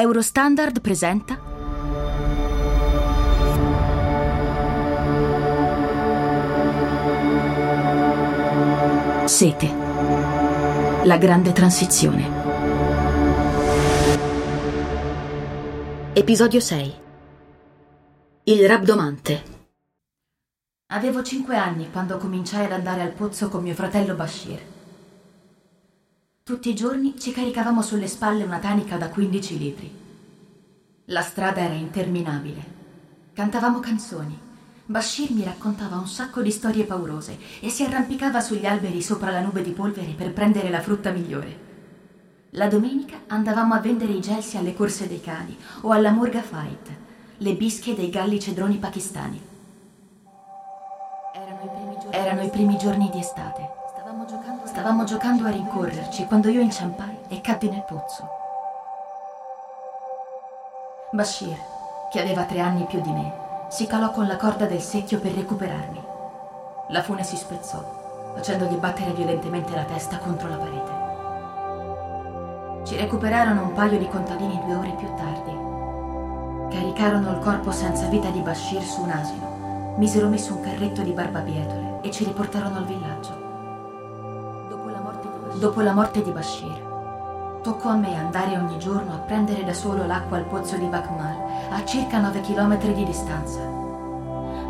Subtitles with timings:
[0.00, 1.38] Eurostandard presenta
[9.26, 9.66] Sete.
[11.04, 12.30] La grande transizione.
[16.14, 16.94] Episodio 6.
[18.44, 19.42] Il rabdomante.
[20.92, 24.79] Avevo cinque anni quando cominciai ad andare al pozzo con mio fratello Bashir.
[26.50, 29.94] Tutti i giorni ci caricavamo sulle spalle una tanica da 15 litri.
[31.04, 32.64] La strada era interminabile.
[33.32, 34.36] Cantavamo canzoni.
[34.84, 39.42] Bashir mi raccontava un sacco di storie paurose e si arrampicava sugli alberi sopra la
[39.42, 41.56] nube di polvere per prendere la frutta migliore.
[42.50, 46.88] La domenica andavamo a vendere i gelsi alle corse dei cani o alla Murga Fight,
[47.36, 49.40] le bische dei galli cedroni pakistani.
[51.32, 53.79] Erano i primi giorni, Erano i primi giorni di estate.
[54.70, 58.24] Stavamo giocando a rincorrerci quando io inciampai e caddi nel pozzo.
[61.10, 61.56] Bashir,
[62.08, 63.34] che aveva tre anni più di me,
[63.68, 66.00] si calò con la corda del secchio per recuperarmi.
[66.90, 70.92] La fune si spezzò, facendogli battere violentemente la testa contro la parete.
[72.84, 76.76] Ci recuperarono un paio di contadini due ore più tardi.
[76.76, 81.10] Caricarono il corpo senza vita di Bashir su un asino, misero messo un carretto di
[81.10, 83.29] barbabietole e ci riportarono al villaggio.
[85.60, 90.06] Dopo la morte di Bashir, toccò a me andare ogni giorno a prendere da solo
[90.06, 91.36] l'acqua al pozzo di Bakmal,
[91.68, 93.60] a circa 9 km di distanza.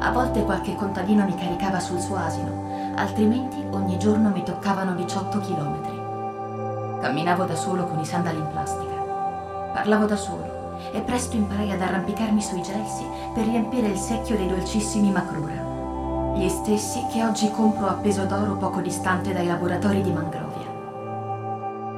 [0.00, 5.38] A volte qualche contadino mi caricava sul suo asino, altrimenti ogni giorno mi toccavano 18
[5.38, 6.98] km.
[7.00, 9.70] Camminavo da solo con i sandali in plastica.
[9.72, 14.48] Parlavo da solo e presto imparai ad arrampicarmi sui gelsi per riempire il secchio dei
[14.48, 20.10] dolcissimi Macrura, gli stessi che oggi compro a peso d'oro poco distante dai laboratori di
[20.10, 20.49] Mangrovia.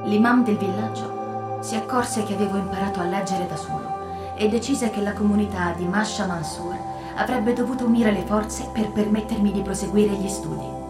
[0.04, 5.00] L'imam del villaggio si accorse che avevo imparato a leggere da solo e decise che
[5.00, 6.76] la comunità di Masha Mansur
[7.14, 10.80] avrebbe dovuto unire le forze per permettermi di proseguire gli studi.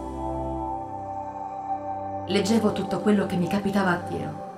[2.26, 4.50] Leggevo tutto quello che mi capitava a tiro.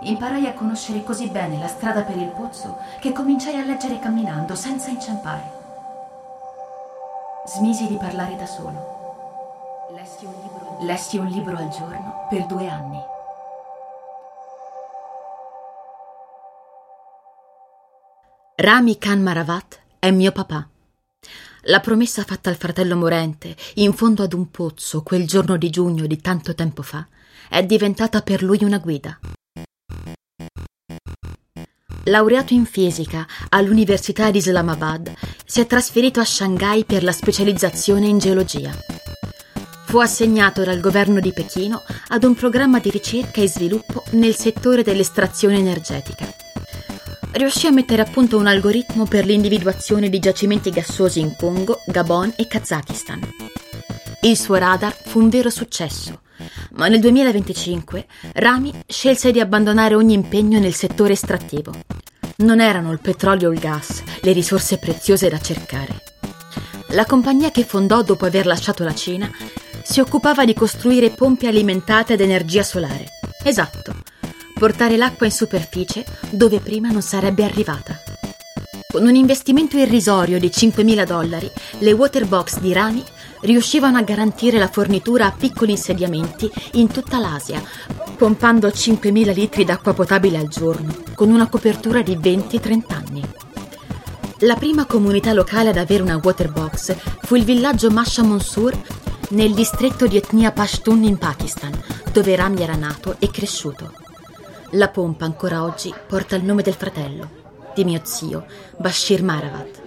[0.00, 4.56] Imparai a conoscere così bene la strada per il pozzo che cominciai a leggere camminando
[4.56, 5.62] senza inciampare.
[7.44, 9.86] Smisi di parlare da solo.
[9.90, 13.12] Lessi un libro, Lessi un libro al giorno per due anni.
[18.64, 20.66] Rami Khan Maravat è mio papà.
[21.64, 26.06] La promessa fatta al fratello morente, in fondo ad un pozzo, quel giorno di giugno
[26.06, 27.06] di tanto tempo fa,
[27.50, 29.18] è diventata per lui una guida.
[32.04, 35.12] Laureato in fisica all'Università di Islamabad,
[35.44, 38.72] si è trasferito a Shanghai per la specializzazione in geologia.
[39.84, 44.82] Fu assegnato dal governo di Pechino ad un programma di ricerca e sviluppo nel settore
[44.82, 46.43] dell'estrazione energetica
[47.34, 52.32] riuscì a mettere a punto un algoritmo per l'individuazione di giacimenti gassosi in Congo, Gabon
[52.36, 53.20] e Kazakistan.
[54.22, 56.20] Il suo radar fu un vero successo,
[56.72, 61.72] ma nel 2025 Rami scelse di abbandonare ogni impegno nel settore estrattivo.
[62.36, 66.02] Non erano il petrolio o il gas le risorse preziose da cercare.
[66.88, 69.30] La compagnia che fondò dopo aver lasciato la Cina
[69.82, 73.06] si occupava di costruire pompe alimentate ad energia solare.
[73.42, 74.03] Esatto,
[74.54, 78.00] portare l'acqua in superficie dove prima non sarebbe arrivata.
[78.94, 83.02] Con un investimento irrisorio di 5.000 dollari, le waterbox di Rami
[83.40, 87.60] riuscivano a garantire la fornitura a piccoli insediamenti in tutta l'Asia,
[88.16, 93.22] pompando 5.000 litri d'acqua potabile al giorno, con una copertura di 20-30 anni.
[94.38, 98.80] La prima comunità locale ad avere una waterbox fu il villaggio Masha Monsur
[99.30, 101.72] nel distretto di etnia Pashtun in Pakistan,
[102.12, 104.03] dove Rami era nato e cresciuto.
[104.74, 108.44] La pompa ancora oggi porta il nome del fratello, di mio zio,
[108.76, 109.82] Bashir Maravat.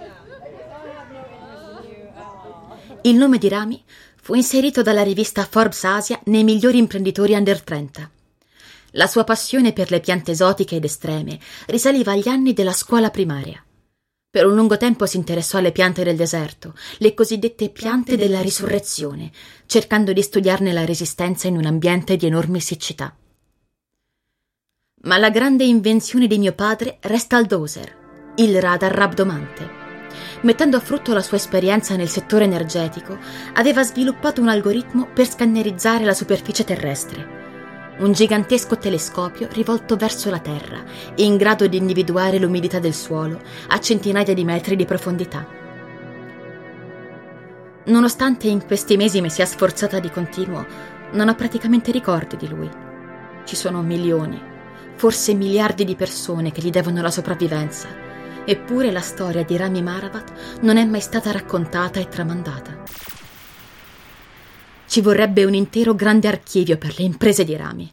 [3.02, 3.84] Il nome di Rami
[4.16, 8.10] fu inserito dalla rivista Forbes Asia nei migliori imprenditori under 30.
[8.92, 13.62] La sua passione per le piante esotiche ed estreme risaliva agli anni della scuola primaria.
[14.30, 19.32] Per un lungo tempo si interessò alle piante del deserto, le cosiddette piante della risurrezione,
[19.66, 23.14] cercando di studiarne la resistenza in un ambiente di enorme siccità.
[25.02, 29.70] Ma la grande invenzione di mio padre resta al doser, il radar rabdomante.
[30.40, 33.16] Mettendo a frutto la sua esperienza nel settore energetico,
[33.54, 37.36] aveva sviluppato un algoritmo per scannerizzare la superficie terrestre.
[37.98, 40.82] Un gigantesco telescopio rivolto verso la Terra
[41.16, 45.46] in grado di individuare l'umidità del suolo a centinaia di metri di profondità.
[47.84, 50.66] Nonostante in questi mesi mi sia sforzata di continuo,
[51.12, 52.68] non ho praticamente ricordi di lui.
[53.44, 54.56] Ci sono milioni,
[54.98, 57.86] forse miliardi di persone che gli devono la sopravvivenza.
[58.44, 62.82] Eppure la storia di Rami Maravat non è mai stata raccontata e tramandata.
[64.86, 67.88] Ci vorrebbe un intero grande archivio per le imprese di Rami.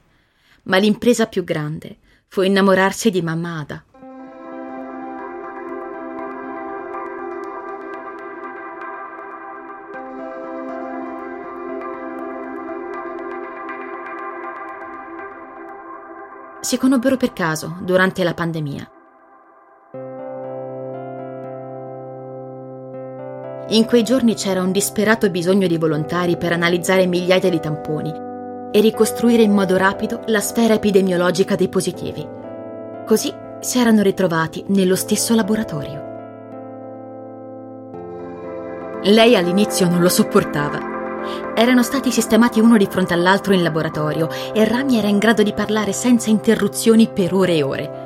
[0.63, 1.97] Ma l'impresa più grande
[2.27, 3.83] fu innamorarsi di mamma Ada.
[16.65, 18.89] Si conobbero per caso durante la pandemia.
[23.67, 28.11] In quei giorni c'era un disperato bisogno di volontari per analizzare migliaia di tamponi
[28.71, 32.27] e ricostruire in modo rapido la sfera epidemiologica dei positivi.
[33.05, 36.03] Così si erano ritrovati nello stesso laboratorio.
[39.03, 40.94] Lei all'inizio non lo sopportava.
[41.55, 45.53] Erano stati sistemati uno di fronte all'altro in laboratorio e Rami era in grado di
[45.53, 48.03] parlare senza interruzioni per ore e ore.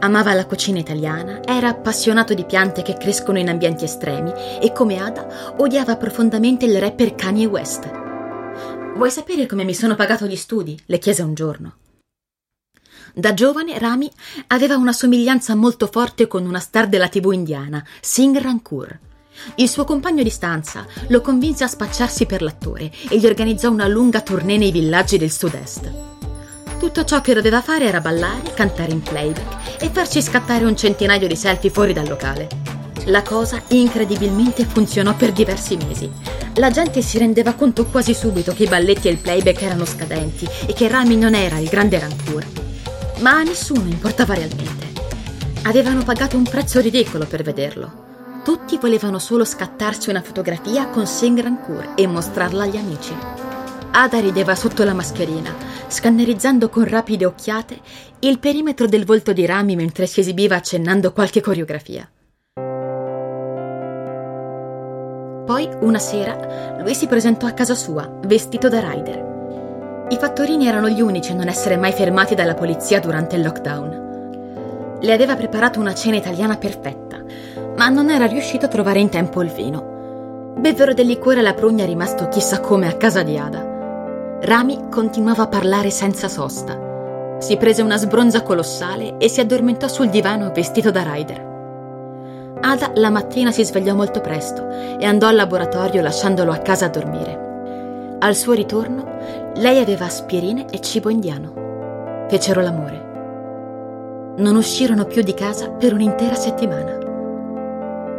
[0.00, 5.00] Amava la cucina italiana, era appassionato di piante che crescono in ambienti estremi e come
[5.00, 7.90] Ada odiava profondamente il rapper Kanye West.
[8.94, 10.80] Vuoi sapere come mi sono pagato gli studi?
[10.86, 11.76] le chiese un giorno.
[13.14, 14.10] Da giovane Rami
[14.48, 18.98] aveva una somiglianza molto forte con una star della tv indiana, Singh Rankur.
[19.56, 23.86] Il suo compagno di stanza lo convinse a spacciarsi per l'attore e gli organizzò una
[23.86, 25.90] lunga tournée nei villaggi del sud-est.
[26.78, 31.26] Tutto ciò che doveva fare era ballare, cantare in playback e farci scattare un centinaio
[31.26, 32.46] di selfie fuori dal locale.
[33.06, 36.10] La cosa incredibilmente funzionò per diversi mesi.
[36.54, 40.46] La gente si rendeva conto quasi subito che i balletti e il playback erano scadenti
[40.66, 42.46] e che Rami non era il grande Rancour.
[43.20, 44.86] Ma a nessuno importava realmente.
[45.62, 48.06] Avevano pagato un prezzo ridicolo per vederlo.
[48.48, 53.14] Tutti volevano solo scattarsi una fotografia con Singh Rancour e mostrarla agli amici.
[53.90, 55.54] Ada rideva sotto la mascherina,
[55.86, 57.78] scannerizzando con rapide occhiate
[58.20, 62.10] il perimetro del volto di Rami mentre si esibiva accennando qualche coreografia.
[65.44, 70.06] Poi, una sera, lui si presentò a casa sua, vestito da rider.
[70.08, 74.96] I fattorini erano gli unici a non essere mai fermati dalla polizia durante il lockdown.
[75.02, 77.07] Le aveva preparato una cena italiana perfetta,
[77.78, 80.54] ma non era riuscito a trovare in tempo il vino.
[80.58, 84.38] Bevvero del liquore alla prugna rimasto chissà come a casa di Ada.
[84.42, 87.36] Rami continuava a parlare senza sosta.
[87.38, 91.46] Si prese una sbronza colossale e si addormentò sul divano vestito da rider.
[92.60, 96.90] Ada la mattina si svegliò molto presto e andò al laboratorio lasciandolo a casa a
[96.90, 98.16] dormire.
[98.18, 99.04] Al suo ritorno,
[99.54, 102.26] lei aveva aspirine e cibo indiano.
[102.28, 104.34] Fecero l'amore.
[104.38, 106.97] Non uscirono più di casa per un'intera settimana.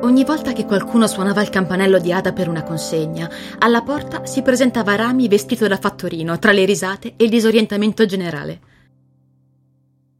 [0.01, 3.29] Ogni volta che qualcuno suonava il campanello di Ada per una consegna,
[3.59, 8.61] alla porta si presentava Rami vestito da fattorino tra le risate e il disorientamento generale.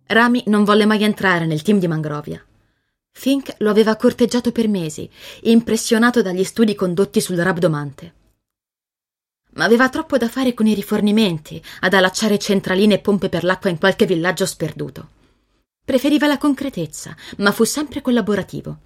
[0.07, 2.43] Rami non volle mai entrare nel team di Mangrovia.
[3.09, 5.09] Fink lo aveva corteggiato per mesi,
[5.43, 8.13] impressionato dagli studi condotti sul rabdomante.
[9.51, 13.69] Ma aveva troppo da fare con i rifornimenti, ad allacciare centraline e pompe per l'acqua
[13.69, 15.07] in qualche villaggio sperduto.
[15.85, 18.79] Preferiva la concretezza, ma fu sempre collaborativo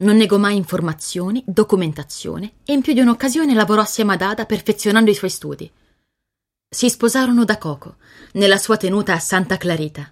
[0.00, 5.10] non negò mai informazioni, documentazione e in più di un'occasione lavorò assieme ad Ada perfezionando
[5.10, 5.70] i suoi studi.
[6.68, 7.96] Si sposarono da Coco,
[8.32, 10.10] nella sua tenuta a Santa Clarita.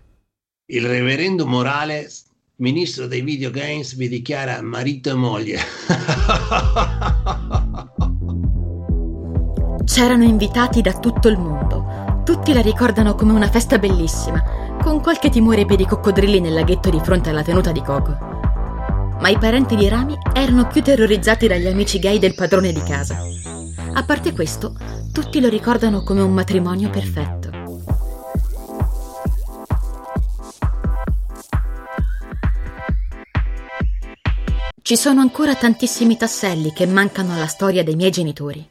[0.70, 2.26] Il reverendo Morales,
[2.56, 5.60] ministro dei videogames, vi dichiara marito e moglie.
[9.84, 12.22] C'erano invitati da tutto il mondo.
[12.24, 16.90] Tutti la ricordano come una festa bellissima, con qualche timore per i coccodrilli nel laghetto
[16.90, 18.37] di fronte alla tenuta di Coco
[19.20, 23.22] ma i parenti di Rami erano più terrorizzati dagli amici gay del padrone di casa.
[23.94, 24.74] A parte questo,
[25.12, 27.50] tutti lo ricordano come un matrimonio perfetto.
[34.80, 38.66] Ci sono ancora tantissimi tasselli che mancano alla storia dei miei genitori.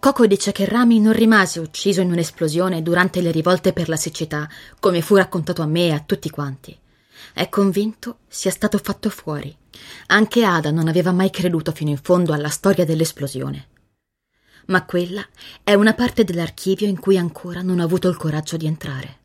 [0.00, 4.48] Coco dice che Rami non rimase ucciso in un'esplosione durante le rivolte per la siccità,
[4.80, 6.76] come fu raccontato a me e a tutti quanti.
[7.32, 9.56] È convinto sia stato fatto fuori.
[10.06, 13.68] Anche Ada non aveva mai creduto fino in fondo alla storia dell'esplosione.
[14.66, 15.26] Ma quella
[15.62, 19.18] è una parte dell'archivio in cui ancora non ho avuto il coraggio di entrare.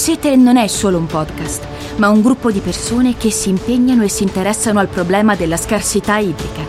[0.00, 1.62] Sete non è solo un podcast
[1.96, 6.16] ma un gruppo di persone che si impegnano e si interessano al problema della scarsità
[6.16, 6.62] idrica.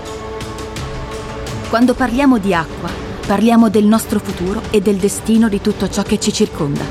[1.69, 2.89] Quando parliamo di acqua,
[3.25, 6.83] parliamo del nostro futuro e del destino di tutto ciò che ci circonda.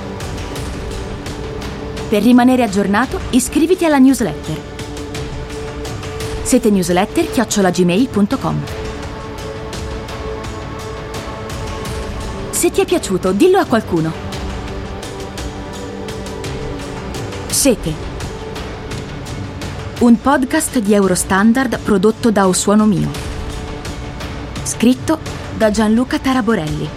[2.09, 4.61] Per rimanere aggiornato, iscriviti alla newsletter.
[6.41, 8.63] Sete newsletter chiocciolagmail.com
[12.49, 14.30] Se ti è piaciuto, dillo a qualcuno.
[17.51, 17.93] Sete.
[19.99, 23.11] Un podcast di Eurostandard prodotto da O Suono Mio.
[24.63, 25.19] Scritto
[25.57, 26.89] da Gianluca Taraborelli.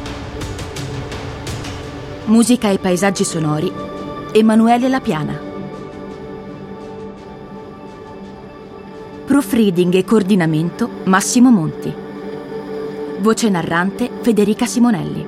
[2.25, 3.73] Musica e paesaggi sonori
[4.31, 5.41] Emanuele Lapiana.
[9.25, 11.91] Proofreading e coordinamento Massimo Monti.
[13.19, 15.25] Voce narrante Federica Simonelli.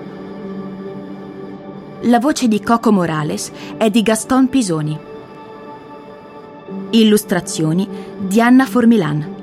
[2.02, 5.14] La voce di Coco Morales è di Gaston Pisoni.
[6.96, 7.86] Illustrazioni
[8.18, 9.35] di Anna Formilan.